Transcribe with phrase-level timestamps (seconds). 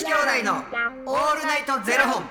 [0.00, 2.24] 子兄弟のオールナイトゼロ本。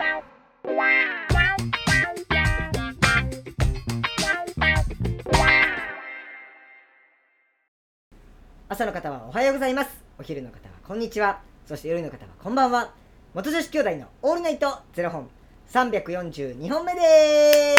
[8.69, 10.03] 朝の方はおはようございます。
[10.17, 11.41] お昼の方はこんにちは。
[11.67, 12.91] そして夜の方はこんばんは。
[13.35, 15.29] 元女子兄弟のオールナイトゼロ本。
[15.71, 17.75] 342本目で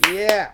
[0.00, 0.12] す。
[0.12, 0.48] イエ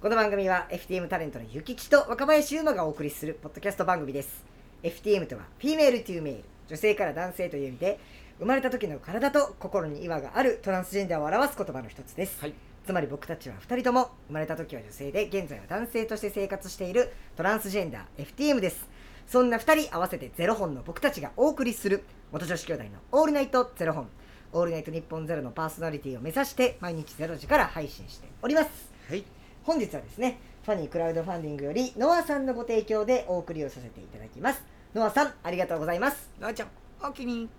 [0.00, 4.44] この番組は FTM タレントのゆきちと若林優馬がお送りするポッドキャスト番組です。
[4.84, 7.98] FTM とは Female to Male 女性から男性という意味で
[8.38, 12.54] 生まれた時の体と心に違和があるトランスジェンダーを表す言葉の一つです、はい。
[12.86, 18.88] つまり僕たちは2人とも生まれた時は女性で現在は男性として生活しているトランスジェンダー FTM です。
[19.26, 24.08] そんな2人合わせてゼロ本の僕たちがお送りする元女子兄弟のオールナイトゼロ本。
[24.52, 28.68] オールナイトニッポンゼロのパーソナリティを目指して毎日ゼロ時から配信しております。
[29.08, 29.24] はい。
[29.64, 34.62] 本日はですねファニークラウドファンディングよりノアさんのご提供でお送りをさせていただきます
[34.96, 36.30] ノアさんありがとうございます。
[36.40, 36.68] なあちゃん、
[37.06, 37.50] おきに。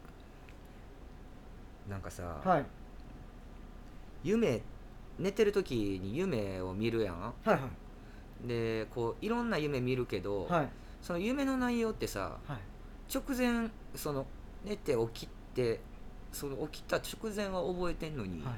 [1.87, 2.65] なんかさ、はい。
[4.23, 4.63] 夢
[5.19, 7.21] 寝てる時に夢を見るやん。
[7.21, 7.59] はいは
[8.43, 8.47] い。
[8.47, 10.69] で、こういろんな夢見るけど、はい。
[10.99, 12.57] その夢の内容ってさ、はい。
[13.13, 14.25] 直前その
[14.65, 15.79] 寝て起きて。
[16.33, 18.53] その起きた直前は覚えてんのに、はい。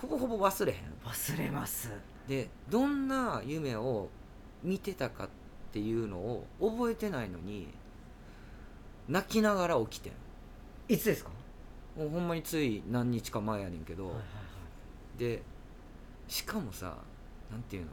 [0.00, 0.80] ほぼほぼ忘れへん。
[1.04, 1.92] 忘れます。
[2.26, 4.08] でどんな夢を
[4.64, 5.45] 見てたかって
[5.78, 7.68] いうのを覚えてないのに
[9.08, 10.12] 泣きながら起きてん。
[10.88, 11.30] いつですか？
[11.96, 14.12] もうほんまについ何日か前やねんけど、
[15.18, 15.42] で
[16.28, 16.96] しかもさ
[17.50, 17.88] なんていうの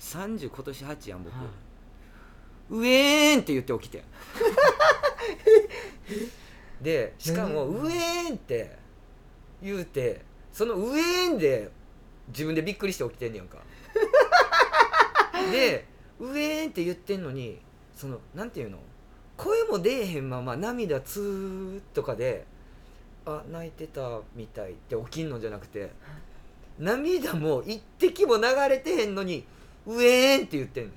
[0.00, 1.46] ？30今年8やん僕、はい。
[2.70, 4.02] ウェーンって言って起きてん。
[6.82, 8.76] でしかもうんウェーンって
[9.62, 10.22] 言うて
[10.52, 11.70] そのウェーンで
[12.28, 13.58] 自分でびっくりして起きてんねやんか。
[15.52, 15.86] で
[16.20, 17.58] ウェーンって言ってんのに
[17.96, 18.78] そのなんていうの？
[19.36, 22.44] 声も出えへんまま涙ツーとかで
[23.24, 25.90] あ泣いてたみたいって起きんのじゃなくて
[26.78, 29.44] 涙も一滴も流れてへんのに
[29.86, 30.90] ウェーンって言ってんの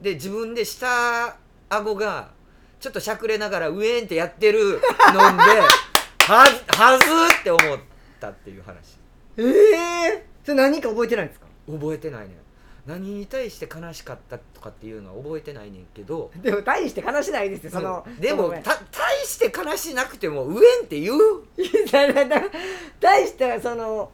[0.00, 1.36] で自分で下
[1.68, 2.30] 顎が
[2.78, 4.80] ちょっとしゃくれながらウェーンってやってるので
[6.26, 7.04] はずはず
[7.40, 7.78] って思っ
[8.20, 8.98] たっていう話。
[9.36, 11.46] ええそれ何か覚えてないんですか？
[11.70, 12.34] 覚えてないね。
[12.34, 12.36] ん
[12.86, 16.30] 何に対して悲しかったとかっていうのは覚えてないねんけど。
[16.42, 18.16] でも大して悲しないですよそのうん。
[18.20, 18.62] でも大
[19.26, 21.16] して悲しなくてもウェーンって言う？
[23.00, 24.10] 大してその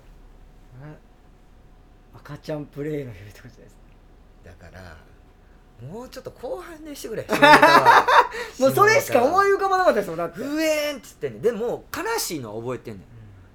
[2.14, 3.76] 赤ちゃんプレイの夢とかじゃないです
[4.56, 4.64] か。
[4.70, 4.96] だから
[5.88, 7.26] もうちょっと後半でしてくれ。
[8.60, 11.38] もうそれしか思いい浮かばなかったですもんだって、っつってんね。
[11.38, 13.06] んでも悲しいのは覚えてんねん。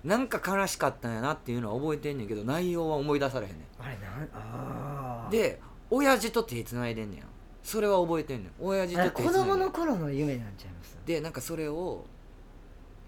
[0.05, 4.84] なんか悲しかったんやなっていうのは覚えてんねんけど内容は思い出されへんねあれなんあん
[5.29, 7.23] で親父と手つないでんねん
[7.63, 8.51] それは覚えてんねん。
[8.59, 10.97] 親父と手つないで供の頃の夢なんちゃいます？
[11.05, 12.05] でなんかそれを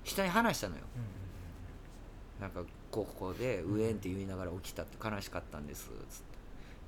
[0.03, 0.81] 人に話したのよ。
[2.39, 2.61] なんか
[2.91, 5.94] こうここで「ウェーン」って言いながら起きたって悲しかったんですつっ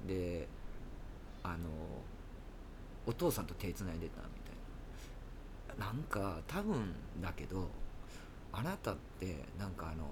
[0.07, 0.13] て。
[0.13, 0.47] で
[1.43, 1.57] あの
[3.05, 4.27] お父さんと手つないでたみ
[5.67, 5.85] たいな。
[5.85, 7.67] なんか多分だけど
[8.51, 10.05] あなたってなんかあの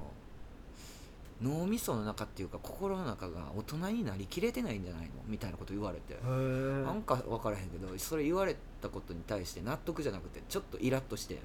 [1.42, 6.20] 脳みその中っていうか心の中が大人になりきれてないんじゃないのみたいなこと言われて。
[6.26, 11.40] うんなんか分からへんけどそれ言われたことに対して納得じゃなくてちょっとイラッとして。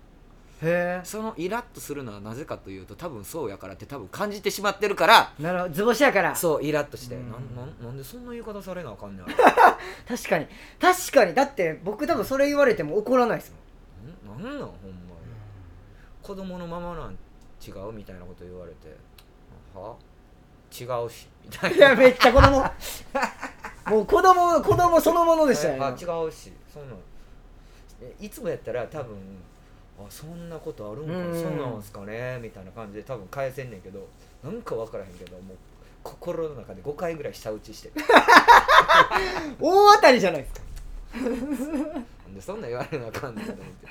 [1.02, 5.32] そのイラッとするのはなぜかというと多分そうやからって多分感じてしまってるから。
[5.40, 5.74] なるほど。
[5.74, 6.36] 図星やから。
[6.36, 7.16] そうイラッとして。
[7.16, 7.32] うん。
[7.32, 9.26] なんなんなんでそんな言い方されなあかんねん
[10.06, 10.46] 確かに。
[10.80, 11.34] 確かに。
[11.34, 13.52] だって僕多分それ言われても怒らないです
[14.30, 14.40] もん。
[14.40, 14.72] んなんなんほんまに。
[16.22, 17.18] 子供のままなん
[17.66, 18.96] 違うみたいなこと言われて
[19.80, 19.96] は？
[20.70, 21.28] 違うし。
[21.44, 22.60] みたいないやめっちゃ子供。
[23.90, 26.52] もう子供子供そのものでしたよ、あ違うし。
[26.72, 26.98] そんなん
[28.00, 29.16] えいつもやったら多分
[29.98, 31.40] あそんなことあるんかうん。
[31.40, 34.08] そうなんすかねみたいな感じで多分返せんねんけど
[34.42, 35.56] なんか分からへんけどもう
[36.02, 37.90] 心の中で5回ぐらい舌打ちして
[39.60, 40.60] 大当たりじゃないですか。
[41.14, 43.86] なんでそんなん言われなあかんねんと思って。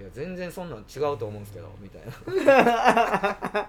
[0.00, 2.02] いや全然そんなん違うと思うんすけどみたい
[2.46, 3.68] な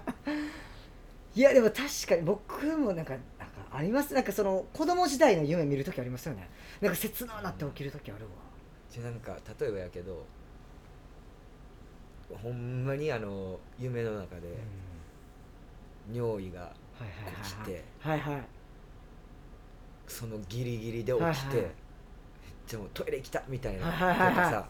[1.34, 3.22] いやでも確かに僕もなんかなんか
[3.70, 4.12] あります。
[4.12, 6.48] なんかその子供時代の夢見るときありますよね。
[6.80, 8.30] なんか切ななって起きるときあるわ。
[8.90, 10.26] じゃあなんか例えばやけど
[12.42, 14.58] ほんまにあの夢の中で
[16.12, 16.72] 尿意が
[17.42, 18.42] 起きてはいはい。
[20.06, 22.70] そのギリギリで起きて、はいはい。
[22.70, 24.34] でもトイレ来たみたいな、はいはいはいはい。
[24.34, 24.68] とかさ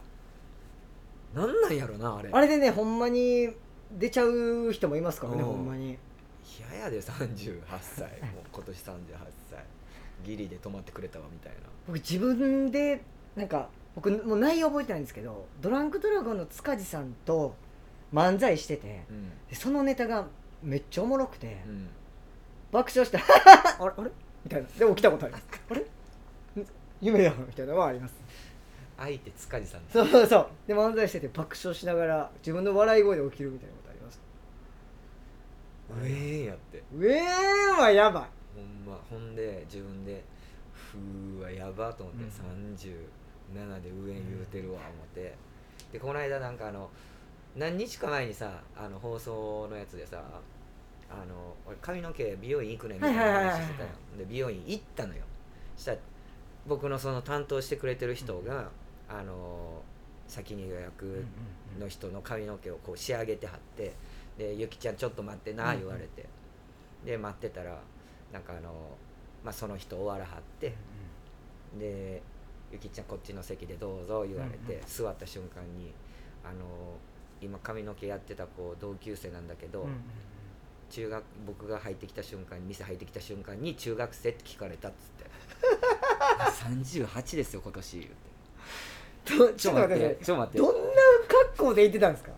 [1.34, 2.28] なんなんやろなあれ。
[2.30, 3.48] あれでねほんまに
[3.98, 5.98] 出ちゃう人もいますからねうんほんまに
[6.70, 8.04] 嫌やで38歳。
[8.34, 8.80] もう今年38
[9.50, 9.64] 歳。
[10.24, 11.58] ギリで泊まってくれたわみたいな。
[11.86, 13.02] 僕自分で
[13.36, 17.54] なんか僕もう内容覚えてないんですけどドランクドラゴンの塚地さんと
[18.12, 19.30] 漫才しててうん。
[19.48, 20.26] でそのネタが
[20.62, 21.88] めっちゃおもろくてうん。
[22.70, 23.92] 爆笑して あれ？
[23.96, 24.10] あれ？
[24.44, 24.68] みたいな。
[24.68, 25.44] で起きたことあります。
[25.70, 25.80] あれ？
[25.80, 26.66] ん
[27.00, 28.14] 夢だみたいなのはあります。
[28.96, 30.46] 相手塚地さんそうそうそう。
[30.68, 33.74] で漫才してて爆笑しながら自分の笑い声で起きるみたいな
[36.00, 36.82] うえーやって。
[36.94, 38.24] うえーはやばい。
[38.56, 38.98] ほんま。
[39.10, 40.22] ほんで自分で
[40.72, 42.74] ふーわやばと思って、うん。
[42.74, 45.34] 37で上に言うてるわ思って。
[45.92, 46.90] でこの間なんかあの
[47.56, 50.22] 何日か前にさあの放送のやつでさ
[51.10, 55.22] あの俺髪の毛美容院行くねんみたいなはいはいはいはい話してたよで美容院行ったのよ。
[55.76, 55.98] したら
[56.66, 58.70] 僕のその担当してくれてる人が、
[59.08, 59.82] あの
[60.28, 61.24] 先に予約
[61.78, 63.92] の人の髪の毛をこう仕上げてはって
[64.38, 65.78] で「ゆきちゃんちょっと待ってな」うん。
[65.80, 66.26] 言われて、
[67.04, 67.80] で待ってたら
[68.32, 68.72] なんかあの、
[69.44, 70.74] まあ、その人終わらはって
[71.78, 72.22] で
[72.72, 75.92] 「ゆきちゃんこっちの席でどうぞ」言われて、座った瞬間に
[76.44, 76.96] 「あの
[77.40, 79.86] 今髪の毛やってた子同級生なんだけど、
[80.90, 85.32] 中学僕が入ってきた瞬間に店入ってきた瞬間に中学生って聞かれたっつって。
[87.02, 88.10] 38ですよ今年言っ
[89.24, 90.58] てど ちょっと待ってちょっと待って。
[90.58, 92.32] どんな格好で行ってたんですか？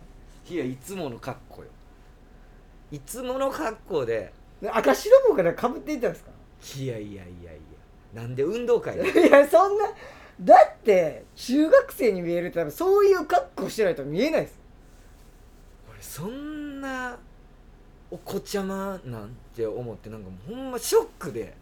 [0.49, 1.69] いやいつもの格好よ
[2.91, 4.33] いつもの格好で。
[4.71, 6.31] 赤白帽からかぶっていったんですか？
[6.81, 8.21] いやいやいやいや。
[8.21, 9.03] なんで運動会で？
[9.27, 9.85] いやそんな
[10.41, 14.59] だって中学生に見えるって多分そういう格好してないと見えないです。
[15.91, 17.17] 俺そんな
[18.11, 21.55] お子ちゃまなんて思ってなんかもうほんまショックで。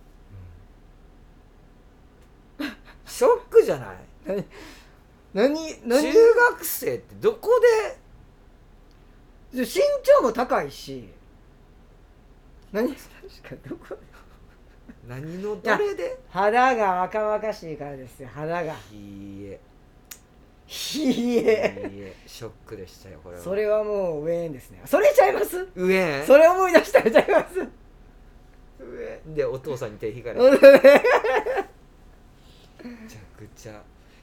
[3.05, 3.97] ショックじゃない？
[5.33, 5.53] 何
[5.85, 6.01] 何？
[6.11, 7.97] 中学生ってどこで
[9.61, 9.65] 身
[10.03, 11.09] 長も高いし。
[12.71, 12.89] 何？
[12.89, 12.99] 確
[13.49, 13.95] かにどこ
[15.07, 16.17] 何のどれで？
[16.29, 18.73] 肌が若々しいからですよ肌が。
[18.91, 18.95] い
[19.41, 19.59] いえ。
[20.65, 21.43] ひいいえ
[21.77, 22.15] え。
[22.25, 23.43] ショックでしたよこれは。
[23.43, 24.81] それはもう上ですね。
[24.85, 25.67] それちゃいます？
[25.75, 26.23] 上？
[26.25, 27.59] それ思い出したらちゃいます？
[28.79, 29.21] 上？
[29.35, 30.41] でお父さんに手引かれて。
[30.41, 30.47] う
[32.87, 33.81] んめちゃくちゃ。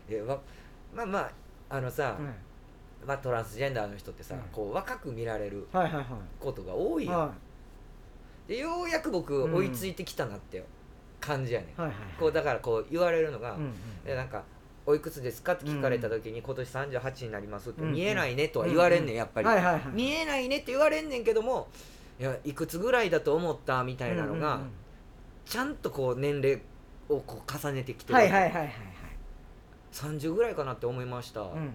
[0.08, 0.40] えわ
[0.92, 1.30] まあまあ
[1.76, 2.18] あのさ、
[3.06, 4.40] まあ、トランスジェンダーの人ってさ、うん。
[4.52, 6.04] こう若く見られるはいはいはい。
[6.38, 7.32] ことが多いやん、は
[8.46, 9.54] でようやく僕うん。
[9.54, 10.64] 追いついてきたなって
[11.20, 11.96] 感じやねん、いはいはい。
[12.18, 13.72] こうだからこう言われるのが「うんうん
[14.04, 14.42] でなんか
[14.86, 19.82] おいくつですか?」って聞かれた時に「今年38になります」って「うん見えないね」とは言われんねんやっぱり、はいはいはい。
[19.92, 21.68] 見えないねって言われんねんけども
[22.18, 24.70] いやいくつぐらいだと思ったみたいなのが、うんうんうん。
[25.46, 26.60] ちゃんとこう年齢
[27.08, 28.72] をこう重ねてきてる、はいはいはいはいはい。
[29.92, 31.66] 30ぐらいかなって思いました、うんうんうんうん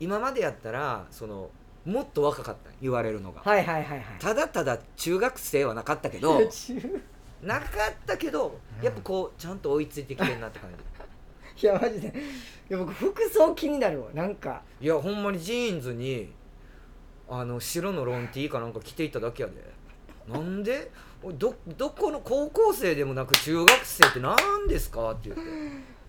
[0.00, 1.50] 今までやったらその
[1.84, 4.04] もっと若かった言われるのが、はいはいはいはい。
[4.18, 6.48] ただただ中学生はなかったけど中
[7.42, 10.70] なかったけどやっぱこうちゃんと追いついてきてるなって感
[11.60, 12.08] いやマジで。
[12.70, 14.08] いや僕服装気になるわ。
[14.14, 14.62] なんか。
[14.80, 16.32] じいやほんまにジーンズに
[17.28, 19.54] あの白のロンティーかなんか着ていただけやで。
[20.32, 20.90] なんで？
[21.34, 24.36] どどこの高校生でもなく中学生って何
[24.68, 25.10] ですか？
[25.12, 25.42] って言って。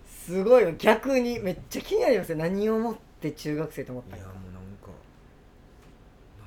[0.06, 2.38] すごいわ逆にめっちゃ気になりますよ。
[2.38, 3.00] 何をもって
[3.32, 4.16] 中学生と思っいや。
[4.18, 4.88] たのかもうなんか
[6.40, 6.44] な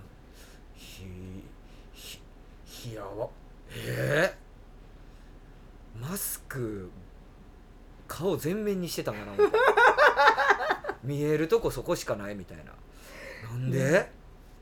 [0.76, 1.06] ひ
[1.94, 2.20] ひ
[2.66, 3.30] ひやわ。
[3.76, 6.90] えー、マスク
[8.08, 9.34] 顔全面にしてたんかな
[11.04, 12.74] 見えるとこそこしかないみたいな。
[13.50, 14.10] なんで、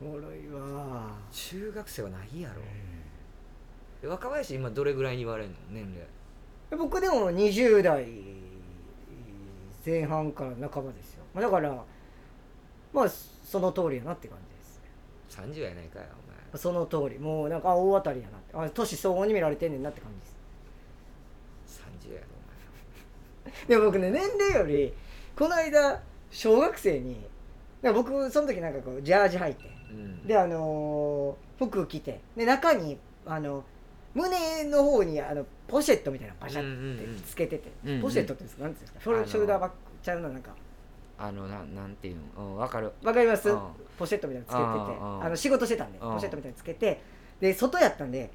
[0.00, 1.16] おもろいわ。
[1.30, 2.62] 中学生はないやろ。
[4.00, 6.06] で若林今どれぐらいに言われるの年齢？
[6.76, 8.06] 僕でも20代
[9.84, 11.24] 前半から半ばですよ。
[11.34, 11.84] まあだから
[12.92, 14.80] まあその通りやなって感じです。
[15.40, 16.06] 30やないかよ
[16.54, 17.18] おその通り。
[17.18, 18.56] もうなんかあ大当たりやなって。
[18.56, 21.82] あ年相応に見られてんねんなって感じです。
[21.84, 22.26] 前30やろ
[23.68, 24.92] でも僕ね年齢より
[25.36, 27.16] この間小学生に
[27.82, 29.64] 僕その時なんかこうジャージ履いて。
[29.64, 30.26] お前うん。
[30.26, 32.20] であのー服着て。
[32.36, 33.64] で中にあの
[34.14, 37.96] 胸の方にあのポシェットみたいなのバシャってつけてて、うんうん。
[37.96, 40.50] うんポシェットっていうんですかなんうんショルダーバッグちゃうのなんか
[41.24, 42.52] あのななんていうの？
[42.52, 42.92] うんわかる。
[43.04, 43.48] わかります。
[43.48, 43.60] うん。
[43.96, 45.26] ポシェットみたいなのつけてて。
[45.26, 46.14] あの仕事してたんでうん。
[46.14, 47.00] ポシェットみたいなのつけて。
[47.40, 48.30] で外やったんで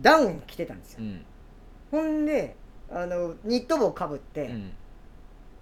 [0.00, 1.00] ダウン着てたんですよ。
[1.00, 1.24] うん。
[1.90, 2.54] ほんで
[2.90, 4.72] あのニット帽かぶって、うん。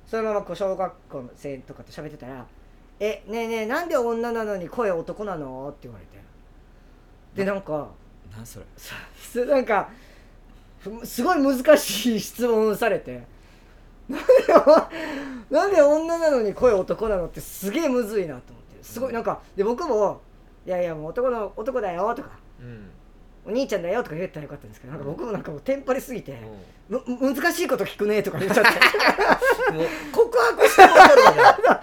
[0.06, 2.46] そのままこう小学校生とかと喋ってたら
[3.00, 6.16] 「えねえねえなんで女なのに声男なの?」って言われて。
[7.34, 7.88] でなんか
[8.34, 8.66] なんそれ？
[9.18, 9.90] すなんか
[10.78, 13.24] ふすごい難しい質問されて
[14.08, 14.26] なんで
[15.50, 20.20] なんで女なのに声男なのってすげえむずいなと思ってすごいなんかで僕も
[20.66, 22.90] 「いやいやもう男の男だよ」とかうん
[23.46, 26.40] 「お兄ちゃんだよ」とか言ったらよかったんですけどなんか僕もなんかもうテンパりすぎて
[26.88, 27.02] うん。
[27.18, 28.70] む難しいこと聞くねとか言っちゃって。
[30.12, 31.32] 告白してもらるか
[31.72, 31.82] ら。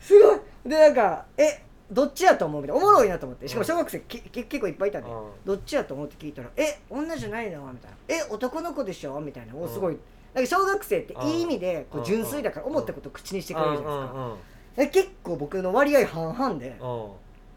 [0.00, 0.40] すごい。
[0.64, 2.82] でなんかえどっちやと思うみたいな。
[2.82, 3.46] おもろいなと思って。
[3.46, 5.10] しかも小学生けけ結構いっぱいいたんで。
[5.10, 5.26] うん。
[5.44, 9.54] どっちやと思って聞いたら「え女じゃないの?」みたいな「え男の子でしょ?」みたいな。
[9.54, 9.98] おすごい
[10.34, 12.06] なんか小学生っていい意味でこううん。
[12.06, 14.20] 純粋だから思ったことを口にしてくれるじゃないですか。
[14.20, 14.34] うん
[14.76, 16.78] え結構僕の割合半々で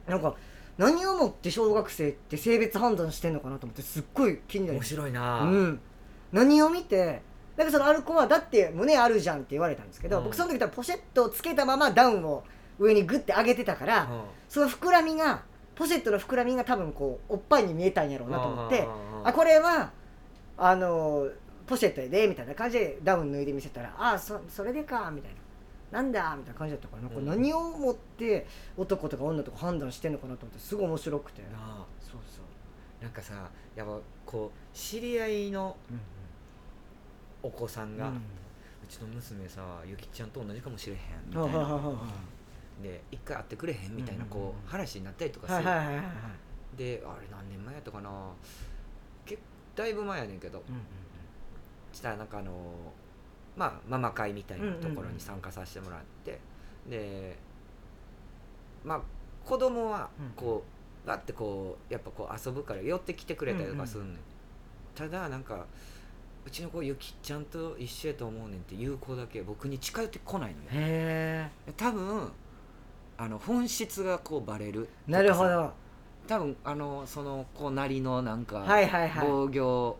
[0.07, 0.35] なんか
[0.77, 5.43] 何をもって小学生って性別判断してんのかなと思ってすっごい気になり面白いな。
[5.43, 5.79] うん、
[6.33, 7.21] 何を見て
[7.55, 10.23] なんかそのアルコはだって胸あるじゃんって言われたんですけど、うん。
[10.25, 12.43] 僕その時多分ポシェットをつけたままダウンを
[12.77, 14.09] 上にグッて上げてたから、
[14.49, 15.43] その膨らみが
[15.75, 18.85] ポシェットの膨らみが多分こうおっぱいに見えたんやろうなと思って、
[19.23, 19.91] あこれは
[20.57, 21.29] あの
[21.67, 25.37] ポシェットやでみたいな感じでダウン脱いで見せたらあそそれでかみたいな。
[25.91, 28.45] なんだみたいな感じだったからなうん何をもって
[28.75, 31.41] 男とか女とか判断してんのかなと思ってすごい面白くて。
[31.43, 35.99] なあそうそう、なんかさやっぱこう知り合いのうん
[37.43, 38.21] お子さんが、ううん
[38.89, 42.91] ちの娘さゆきちゃんと同じかもしれへんみはたいな。
[42.91, 45.63] で一回会ってくれへんみたいなこう話になったりとかする。
[46.75, 48.09] であれ何年前やったかな。
[49.25, 49.37] け
[49.75, 50.63] だいぶ前やねんけど。
[50.67, 50.81] うんうん
[51.95, 52.51] したらなんかあの
[53.55, 56.39] まあママ会みたいなところに参加させてもらって、
[56.89, 57.37] で
[58.83, 59.01] まあ
[59.43, 60.63] 子供はこ
[61.05, 64.17] うガッてこうやっぱこう遊ぶから寄ってきてくれたりとかするねん、
[64.93, 65.65] ただなんか
[66.45, 70.67] うちの子ゆきちゃんと一緒やと思うねんっていう子だけ僕に近寄ってこないのよ。
[70.71, 72.31] へ多分
[73.17, 75.71] あの本質がこうバレるえなるほど。
[76.27, 79.27] 多分あのその子なりのなんかはいはいはい。
[79.27, 79.97] 防御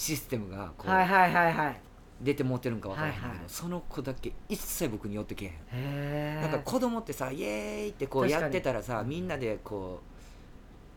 [0.00, 1.80] システムがこうはいはいはいはい。
[2.22, 3.48] 出て持ってるんか分からへんけど、はいはい。
[3.48, 10.00] その子だけ一切僕に寄ってけへん、へえなんか子供ってさイエーイってこう確かにやってたらさみんなでこ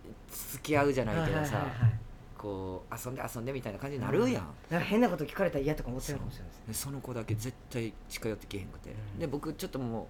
[0.06, 2.00] う付き合うじゃないけどさ、はいはいはいはい
[2.38, 6.64] こう遊んで遊んでみたいな感じになるやん、なんか変なこと聞かれたら嫌とか思ってるかもしれないですね。
[6.68, 9.20] でその子だけ絶対近寄ってけへんくて、うん。
[9.20, 10.06] で僕ちょっともう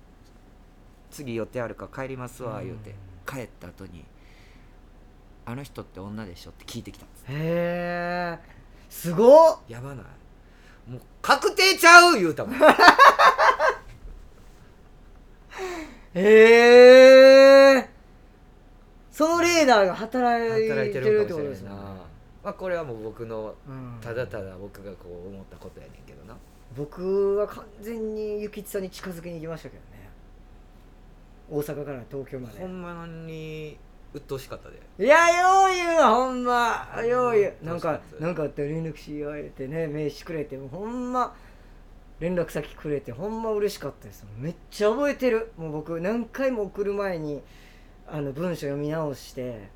[1.09, 2.65] 次予定あるから帰りますわうん。
[2.65, 2.95] 言うて、
[3.25, 4.05] 帰った後に
[5.45, 7.25] 「あの人って女でしょ?」って聞いてきたんです。
[7.29, 8.62] へえ
[8.93, 9.57] すごっ。
[9.67, 10.05] やばない。
[10.89, 12.55] もう確定ちゃう言うたもん。
[16.15, 16.21] へ
[17.79, 17.89] え
[19.11, 21.69] そのレーダーが働いてるってことですね。
[21.71, 22.07] ま
[22.43, 23.97] あこれはもう僕のうん。
[23.99, 26.37] ただただ僕がこう思ったことやねんけどな。
[26.77, 30.09] 僕は完全にゆきちさんに近づきに行きましたけどね。
[31.49, 32.59] 大阪から東京まで。
[32.59, 33.79] ほんまに
[34.13, 34.79] 鬱陶しかったで。
[35.03, 36.87] いやよう言うわほんま。
[37.03, 37.53] よう言う。
[37.61, 41.35] うんなんかなんかあったら連絡しよう言ってね名刺くれてほんま
[42.19, 44.25] 連絡先くれてほんま嬉しかったです。
[44.37, 45.51] めっちゃ覚えてる。
[45.57, 47.41] もう僕何回も送る前に
[48.07, 49.69] あの文章読み直して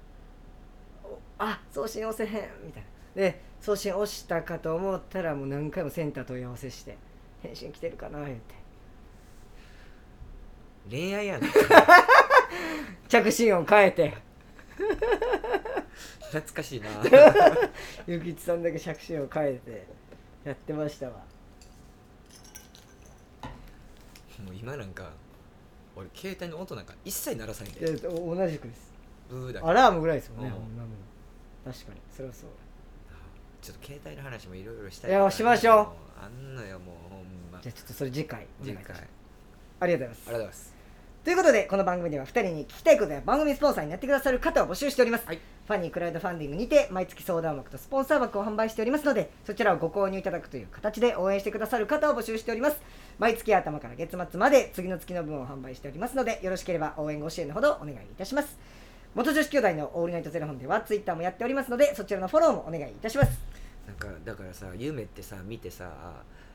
[1.03, 2.83] おあ送信押せへんみたい
[3.15, 3.21] な。
[3.21, 6.95] で送信押したかと思ったらもう何回もセンター問い合わせして
[7.41, 8.55] 返信来てるかな言って。
[10.89, 11.51] 恋愛やねん。
[13.09, 14.26] 着信音変えて
[16.31, 16.89] 懐かしいな。
[18.07, 19.87] ゆきちさんだけ着信音変えて
[20.43, 21.13] やってましたわ。
[24.45, 25.11] もう今なんか
[25.95, 28.93] 俺携帯の音なんか一切鳴らさへんいで同じくです。
[29.29, 29.67] ブーだけ。
[29.67, 30.53] アラームぐらいですもんね、うん。
[30.53, 30.91] ほんなもん
[31.65, 32.01] 確かに。
[32.15, 32.49] それはそう。
[33.61, 35.11] ちょっと携帯の話もいろいろしたい。
[35.11, 35.75] いやしましょう。
[35.77, 37.59] もあんのよもうほんま。
[37.61, 39.09] じゃあちょっとそれ次回お願次回いいたします。
[39.79, 40.29] ありがとうございます。
[40.29, 40.76] ありがとうございます
[41.27, 45.39] ということでこの番組では2人に聞きたいことや番組スポンサーになってくださる方を募集しております、はい。
[45.67, 52.79] ファニークラウドファンディングにて毎月相談枠とスポンサー枠を販売しておりますのでそちらをご購入いただくという形で応援してくださる方を募集しております。
[53.19, 58.57] 毎月頭から月末まで次の月の分を販売しておりますのでよろしければ応援ご支援のほどお願いいたします。
[59.13, 63.37] 元女子兄弟のオールナイトゼロ本ではツイッターもやっておりますのでそちらのフォローもお願いいたします。
[63.85, 65.91] なんかだからさ夢ってさ見てさ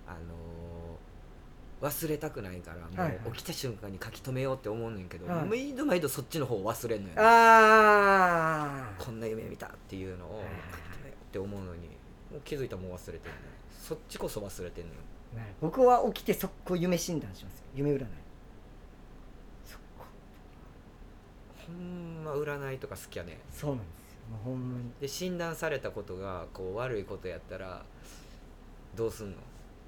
[0.06, 0.71] あのー
[1.82, 3.20] 忘れたくないからもはいはい。
[3.28, 5.44] う起きた瞬間に書き留めようって思うねんけど、はい。
[5.44, 11.88] 毎度毎度そっちの方を忘れんのよ、ね、あこんな夢見たっていうのを書き留めようって思うのに
[12.30, 15.00] もう気づいたらもう忘れてるねそっちこそ忘れてんのよ。
[15.60, 17.64] 僕は起きて速攻夢診断しますよ。
[17.74, 18.06] 夢占い。
[19.64, 20.04] 速攻。
[21.66, 24.18] ほんま占いとか好きやねそうなんですよ。
[24.30, 24.84] もうほんまに。
[25.00, 27.82] で診断されたことがこう悪いことやったら
[28.94, 29.36] どうすんの？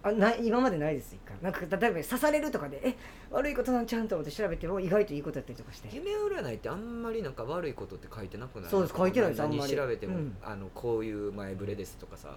[0.07, 1.35] あな今までないです一回。
[1.41, 2.95] なんか例えば刺されるとかでえ
[3.31, 5.89] 悪いことなんちゃうんと思って調べても意外といいことやったりとかして。
[5.93, 8.71] 夢占いってあんまりなんか悪いことって書いてなくない？
[8.71, 9.61] そうです書いてないですあんまり。
[9.61, 10.37] 何調べても、うん。
[10.45, 12.37] あのこういう前触れですとかさ。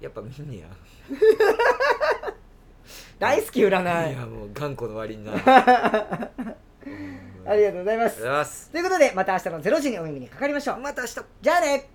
[0.00, 0.66] やっぱ見んねや。
[3.18, 4.12] 大好き占い。
[4.12, 5.32] いやもう頑固の割にな。
[5.34, 6.30] あ
[7.48, 8.20] ありがとうございます。
[8.20, 8.70] ありがとうございます。
[8.70, 10.78] ということでまた明日の0時にお耳にかかりましょう。
[10.78, 11.20] また明日。
[11.42, 11.88] じゃあね